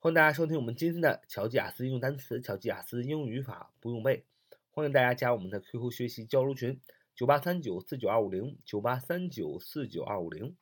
[0.00, 4.24] 欢迎大家收听我们今天的乔吉雅思应用单词、乔吉雅思应用语法不用背。
[4.70, 6.80] 欢迎大家加我们的 QQ 学习交流群：
[7.16, 10.56] 九八三九四九二五零九八三九四九二五零。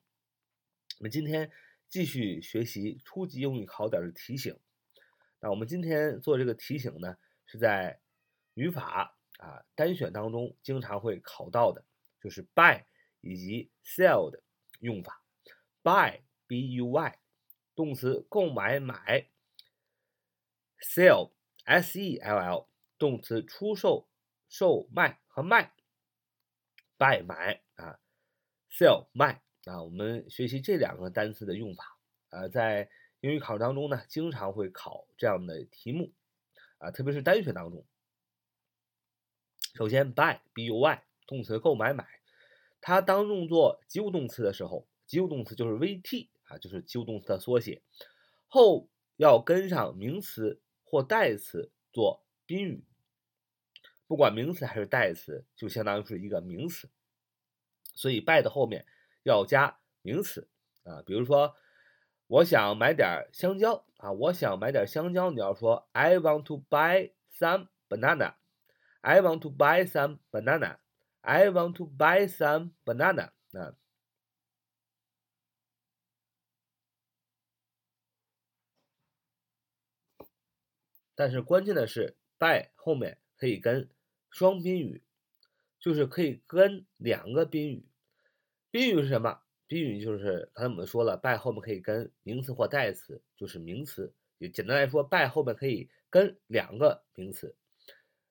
[0.99, 1.51] 我们今天
[1.87, 4.59] 继续学习初级英语考点的题型。
[5.41, 8.01] 那我们今天做这个题型呢，是在
[8.55, 11.85] 语法啊单选当中经常会考到的，
[12.23, 12.83] 就是 by
[13.21, 14.43] 以及 sell 的
[14.81, 15.23] 用法。
[15.83, 17.19] by b u y
[17.77, 19.29] 动词购买买
[20.81, 21.33] ，sell
[21.65, 24.09] s e l l 动词出售
[24.49, 25.75] 售卖和卖
[26.97, 28.01] ，buy 买啊
[28.71, 31.99] ，sell 卖啊，我们学习这两个单词的用法
[32.31, 32.89] 啊，在
[33.21, 36.15] 英语考试当中呢，经常会考这样的题目
[36.79, 37.85] 啊，特别是单选当中。
[39.75, 42.07] 首先，buy b u y 动词购买买，
[42.81, 46.31] 它当用作及物动词的时候，及物动词就是 v t。
[46.47, 47.83] 啊，就是及物动词的缩写，
[48.49, 52.85] 后要跟上名词或代词做宾语，
[54.07, 56.89] 不管名词还是代词，就相当于是一个名词。
[57.95, 58.87] 所以 by 的后面
[59.23, 60.49] 要加名词
[60.85, 61.57] 啊，比如说
[62.27, 72.73] 我想买点香蕉啊，我想买点香蕉，你要说 I want to buy some banana，I want to buy some banana，I want to buy some
[72.85, 73.75] banana 啊。
[81.17, 83.89] 但是关键的是，by 后面可以跟
[84.31, 85.03] 双宾语，
[85.81, 87.89] 就是可以跟两个宾语。
[88.71, 89.41] 宾语是什么？
[89.67, 94.13] 宾语就是刚才我们说了，by 后面可以跟名词或代词，就是名词。
[94.39, 97.57] 也简单来说，by 后面可以跟两个名词。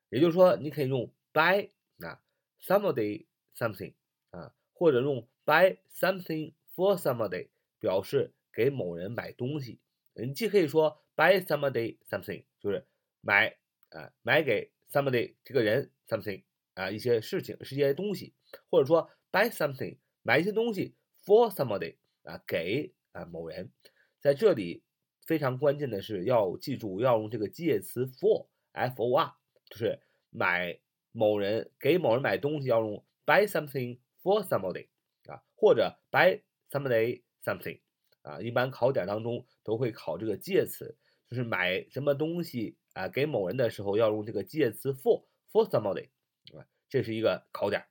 [0.09, 1.72] 也就是说，你可以用 by
[2.05, 2.22] 啊
[2.61, 3.25] ，somebody
[3.58, 3.95] something
[4.30, 7.47] 啊，或者用 by something for somebody
[7.80, 9.80] 表示给某人买东西。
[10.14, 12.85] 你既可以说 buy somebody something，就是
[13.21, 13.58] 买
[13.89, 18.33] 啊买给 somebody 这个人 something 啊一些事情是一些东西，
[18.70, 23.71] 或者说 buy something 买一些东西 for somebody 啊给啊某人，
[24.20, 24.83] 在这里
[25.26, 29.36] 非常关键的是要记住要用这个介词 for f o r，
[29.70, 29.99] 就是
[30.30, 30.80] 买
[31.11, 34.87] 某人给某人买东西要用 buy something for somebody
[35.27, 37.80] 啊或者 buy somebody something。
[38.21, 40.97] 啊，一般考点当中都会考这个介词，
[41.35, 46.09] 是买什么东西啊，给某人的时候要用这个介词 for for somebody，
[46.57, 47.85] 啊，这是一个考点。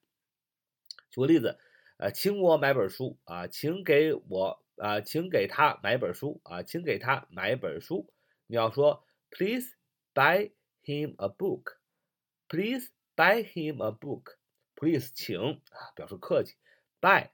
[1.11, 1.61] 举个例子，
[1.99, 8.13] 呃，请我买本书啊，请给我啊，请给他买本书啊，请给他买本书。
[8.49, 9.75] 你要说 Please
[10.13, 10.51] buy
[10.83, 11.77] him a book.
[12.49, 14.37] Please buy him a book.
[14.75, 16.57] Please，请啊，表示客气。
[17.01, 17.31] buy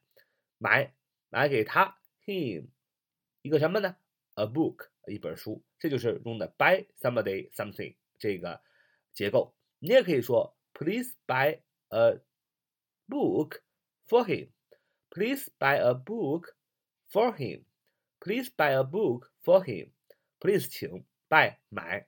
[0.59, 0.95] 买
[1.31, 2.69] 买给他 him。
[3.43, 3.97] 一个什么呢
[4.35, 8.61] ？A book，一本书，这就是用的 buy somebody something 这个
[9.13, 9.55] 结构。
[9.79, 12.21] 你也可以说，Please buy a
[13.09, 13.61] book
[14.09, 14.51] for him.
[15.11, 16.55] Please buy a book
[17.11, 17.65] for him.
[18.21, 19.91] Please buy a book for him.
[20.39, 22.07] Please，请 buy 买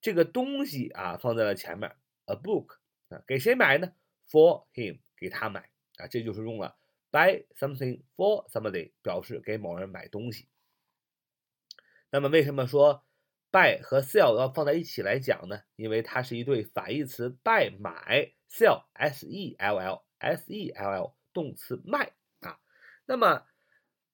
[0.00, 1.96] 这个东西啊，放在了前面。
[2.26, 2.76] A book
[3.08, 3.92] 啊，给谁买呢
[4.28, 6.76] ？For him，给他买啊，这就是用了。
[7.10, 10.46] buy something for somebody 表示给某人买东西。
[12.10, 13.04] 那么为什么说
[13.50, 15.62] buy 和 sell 要放在一起来讲呢？
[15.76, 22.58] 因为它是一对反义词，buy 买，sell s e l l s e l l 动词卖啊。
[23.06, 23.44] 那么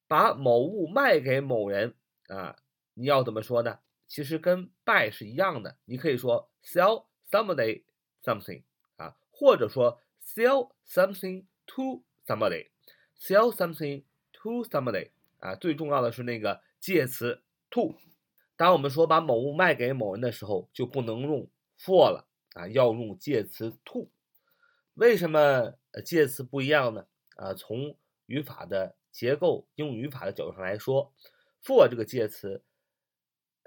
[0.08, 1.94] 把某物卖给某人
[2.28, 2.56] 啊，
[2.94, 3.78] 你要怎么说呢？
[4.06, 7.84] 其实跟 buy 是一样的，你可以说 sell somebody
[8.22, 8.64] something
[8.96, 12.68] 啊，或者说 sell something to somebody。
[13.16, 17.43] Sell something to somebody 啊，最重要的是那个介词
[17.74, 17.96] to。
[18.56, 24.08] 当我们说把某物卖给某人的时候，就不能用 for 了啊，要用介词 to。
[24.94, 25.74] 为什么
[26.04, 27.06] 介词不一样呢？
[27.34, 27.96] 啊，从
[28.26, 31.12] 语法的结构、英语语法的角度上来说
[31.64, 32.62] ，for 这个介词，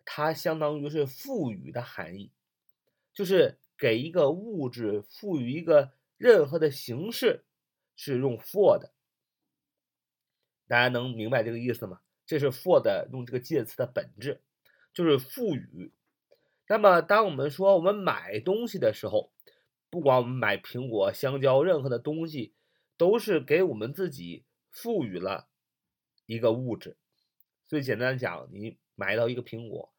[0.06, 2.32] 它相当于是赋予的含义，
[3.14, 7.44] 就是给一个物质赋予一个任何的形式，
[7.98, 8.94] 是用 for 的。
[10.66, 12.00] 大家能明白这个意思吗？
[12.28, 14.42] 这是 for 的用这个介词的本质，
[14.94, 15.92] 就是赋予。
[16.68, 19.32] 那么，当我们说我们买东西的时候，
[19.90, 22.54] 不管我们买苹果、香蕉，任何的东西，
[22.98, 25.48] 都是给我们自己赋予了
[26.26, 26.98] 一个物质。
[27.66, 29.94] 最简单的讲，你买到一个苹果，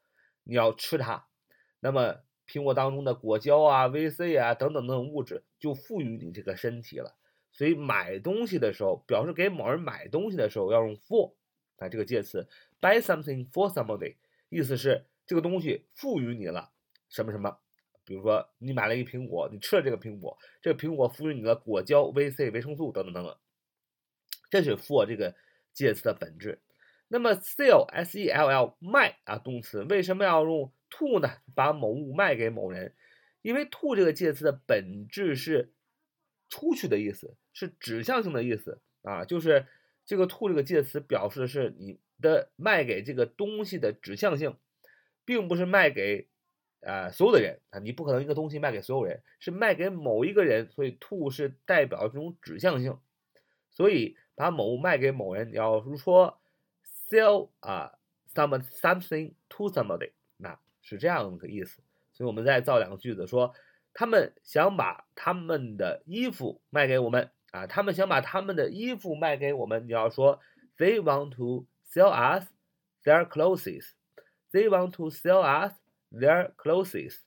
[0.44, 1.26] 你要吃它，
[1.80, 2.16] 那么
[2.46, 7.16] 苹果当中的果胶啊、VC 啊等等等物质就赋予你这个身体了。
[7.50, 11.34] 所以买东西的时候，表示给某人买东西的时候要用 for
[11.78, 12.46] 啊这个介词
[12.80, 14.16] ，buy something for somebody，
[14.50, 16.70] 意思是这个东西赋予你了
[17.08, 17.58] 什么什么。
[18.04, 23.36] 比如说你买了一苹果，你吃了这个苹果，这个苹果赋予你的果胶、VC、维生素等等等等，
[24.48, 25.34] 这是 for 这个
[25.74, 26.58] 介词的本质。
[27.08, 31.28] 那么 sell s e l l 卖啊动词为什么要用 to 呢？
[31.54, 32.94] 把某物卖给某人，
[33.42, 35.72] 因为 to 这个介词的本质是
[36.48, 39.66] 出去的意思，是指向性的意思啊，就是
[40.08, 44.56] 这个 to 这个介词表示的是你的卖给这个东西的指向性，
[45.24, 46.26] 并不是卖给。
[46.80, 52.96] 啊，所有的人啊，你不可能一个东西卖给所有人，是卖给某一个人，所以 to 是代表这种指向性，
[53.68, 56.38] 所以把某物卖给某人，你要如说
[57.10, 57.98] sell 啊
[58.32, 61.82] some something to somebody，那是这样的意思。
[62.12, 63.52] 所以我们再造两个句子，说
[63.92, 70.40] 他们想把他们的衣服卖给我们啊，他们想把他们的衣服卖给我们，你要说
[70.76, 72.46] they want to sell us
[73.04, 75.74] their clothes，they want to sell us。
[76.10, 77.18] Their clothes，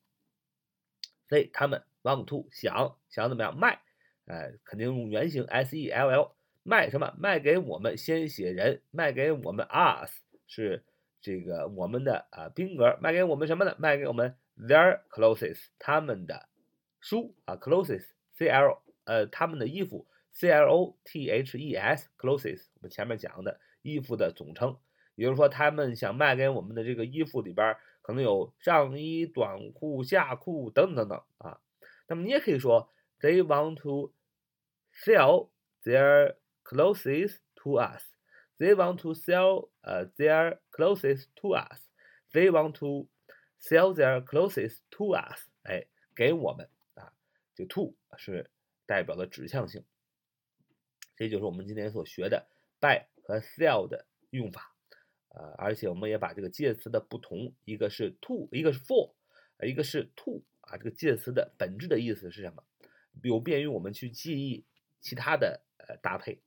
[1.29, 3.79] 所以他们 want to 想想怎么样卖，
[4.25, 7.13] 哎，肯定用原形 s e l l 卖什么？
[7.19, 10.12] 卖给我们先写人，卖给我们 us
[10.47, 10.83] 是
[11.21, 13.75] 这个我们的啊宾格，卖给我们什么呢？
[13.77, 16.50] 卖给我们 their clothes，他们的
[17.00, 18.03] 书啊 clothes
[18.33, 24.78] c l 呃他们的衣服 c l o t h e s clothes，我们前面讲的衣服的总称，
[25.14, 27.76] 也就是说他们想卖给我们的这个衣服里边。
[28.02, 31.61] 可能有上衣、短裤、夏裤等等等啊。
[32.06, 32.88] 那么你也可以说，
[33.19, 34.14] They want to
[34.93, 35.50] sell
[35.82, 38.05] their clothes to us.
[38.58, 41.81] They want to sell 呃 their clothes to us.
[42.32, 43.08] They want to
[43.58, 45.49] sell their clothes to us.
[45.64, 47.12] 哎，给我们啊，
[47.56, 48.49] 这 to 是
[48.91, 49.85] 代表的指向性。
[51.15, 52.45] 这就是我们今天所学的
[52.81, 54.75] by 和 sell 的用法。
[55.29, 59.13] 呃，而且我们也把这个介词的不同，一个是 to，一个是 for，
[59.65, 62.61] 一个是 to 啊，这个介词的本质的意思是什么？
[63.23, 64.65] 有便于我们去记忆
[64.99, 66.41] 其他的呃搭配。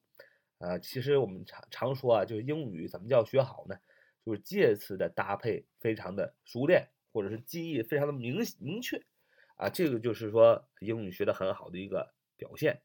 [0.58, 3.79] 呃，其实我们常常说啊，就是英语怎么叫学好呢？
[4.23, 9.00] 就是介词的搭配非常的熟练，或者是记忆非常的明明确
[9.56, 12.83] 啊，这个就是说英语学的很好的一个表现。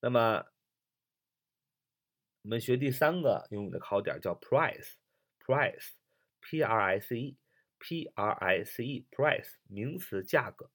[0.00, 0.44] 那么。
[2.42, 10.70] 我们学第三个英语的考点叫 price，price，p r i c e，p r i c e，price，名词价格。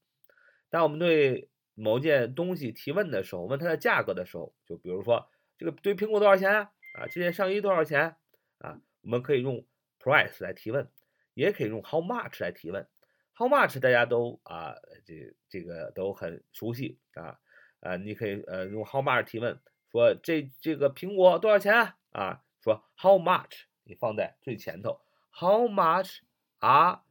[0.70, 5.28] 当我们对某件东西提问的时候，问它的价格的时候，就比如说
[5.58, 6.72] 这个对苹果多少钱啊？
[6.94, 8.16] 啊，这件上衣多少钱
[8.60, 8.80] 啊？
[9.02, 9.66] 我们可以用
[10.00, 10.88] price 来提问，
[11.34, 12.88] 也可以用 how much 来提问。
[13.36, 17.40] How much 大家都啊，这这个都很熟悉啊，
[17.82, 19.60] 啊，你可以呃用 how much 提问。
[19.92, 22.44] 说这这个苹果多少钱啊？
[22.62, 23.66] 说 How much？
[23.84, 25.02] 你放在最前头。
[25.32, 26.20] How much
[26.60, 27.02] are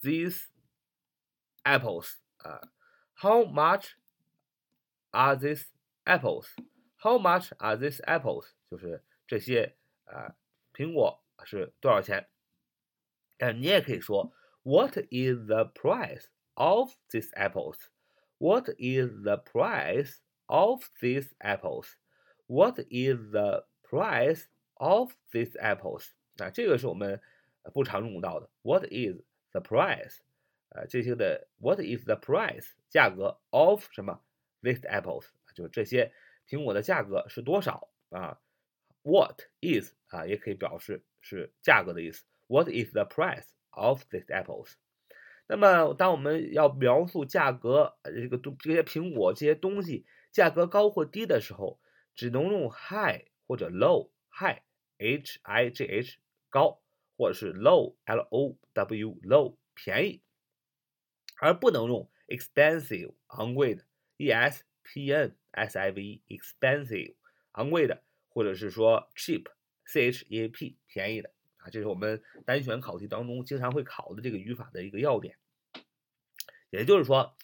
[0.00, 0.46] these
[1.62, 2.14] apples？
[2.38, 2.72] 啊
[3.14, 3.92] ，How much
[5.10, 5.66] are these
[6.04, 8.52] apples？How much are these apples？
[8.70, 9.76] 就是这些
[10.06, 10.34] 啊，
[10.72, 12.28] 苹果是多少钱？
[13.36, 14.32] 但你也可以说
[14.65, 20.17] What is the price of these apples？What is the price
[20.47, 24.45] of these apples？What is the price
[24.75, 26.09] of these apples？
[26.37, 27.21] 啊，这个是我们
[27.73, 28.49] 不常用到的。
[28.61, 29.21] What is
[29.51, 30.17] the price？
[30.69, 32.71] 啊，这些的 What is the price？
[32.89, 34.21] 价格 of 什么？
[34.61, 35.25] These apples？
[35.53, 36.13] 就是这些
[36.47, 38.39] 苹果的价格是多少啊？
[39.03, 42.25] What is 啊，也可以表示是价格的意思。
[42.47, 44.72] What is the price of these apples？
[45.48, 51.78] 那么，当我们要描述价格，这个东这些苹果这些东西价格高或低的时候，
[52.16, 54.58] 只能用 high 或者 low，high
[54.98, 56.18] h i g h
[56.50, 56.82] 高，
[57.16, 60.22] 或者是 low l o w low 便宜，
[61.38, 63.84] 而不能用 expensive 昂贵的
[64.16, 67.14] e s p n s i v e expensive
[67.52, 69.44] 昂贵的，或者是说 cheap
[69.84, 71.32] c h e a p 便宜的
[71.70, 75.36] 这是我们单选考题当中经常会考的这个语法的一个要点，
[76.70, 77.34] 也就是说。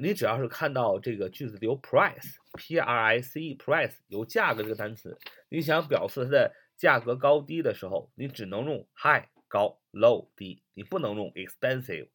[0.00, 12.10] 你只要是看到这个句子里有 price，p r i c e，price 有价格这个单词，你想表示它的价格高低的时候，你只能用 high 高，low 低，你不能用 expensive，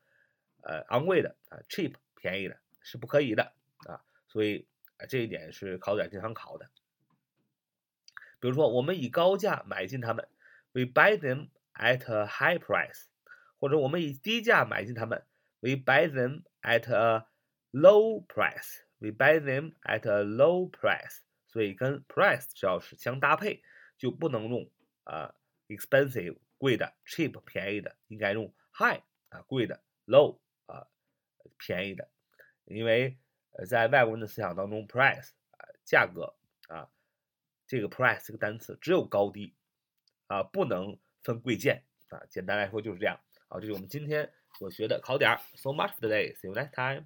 [0.61, 3.51] 呃昂贵的啊，cheap 便宜的是不可以的
[3.85, 6.69] 啊，所以啊这一点是考点经常考的。
[8.39, 10.25] 比如说我们以高价买进它们
[10.73, 13.05] ，we buy them at a high price，
[13.57, 15.25] 或者我们以低价买进它们
[15.61, 17.25] ，we buy them at a
[17.75, 21.21] Low price, we buy them at a low price.
[21.47, 23.63] 所以跟 price 只要是相搭配，
[23.97, 24.69] 就不能用
[25.05, 25.33] 啊
[25.67, 30.85] expensive 贵的，cheap 便宜的，应该用 high 啊，贵的，low 啊，
[31.57, 32.07] 便宜的。
[32.65, 33.17] 因为，
[33.67, 36.35] 在外国人的思想当中，price 啊，价格
[36.67, 36.87] 啊，
[37.65, 39.55] 这个 price 这个单词只有高低
[40.33, 42.19] 啊，不能分贵贱啊。
[42.27, 43.19] 简单来说就是这样。
[43.47, 45.37] 好，这是我们今天所学的考点。
[45.55, 46.35] So much for today.
[46.37, 47.05] See you next time.